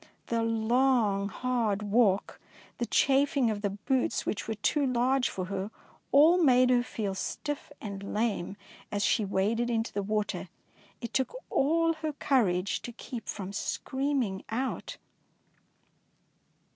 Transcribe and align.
The 0.29 0.41
long 0.41 1.29
hard 1.29 1.83
walk, 1.83 2.39
the 2.79 2.87
chaf 2.87 3.37
ing 3.37 3.51
of 3.51 3.61
the 3.61 3.69
boots 3.69 4.25
which 4.25 4.47
were 4.47 4.55
too 4.55 4.83
large 4.87 5.29
for 5.29 5.45
her, 5.45 5.69
all 6.11 6.41
made 6.41 6.71
her 6.71 6.81
feel 6.81 7.13
stiff 7.13 7.71
and 7.79 8.01
lame, 8.11 8.47
and 8.47 8.57
as 8.91 9.05
she 9.05 9.23
waded 9.23 9.69
into 9.69 9.93
the 9.93 10.01
water, 10.01 10.49
it 11.01 11.13
took 11.13 11.35
all 11.51 11.93
her 12.01 12.13
courage 12.13 12.81
to 12.81 12.91
keep 12.91 13.27
from 13.27 13.53
screaming 13.53 14.43
out. 14.49 14.97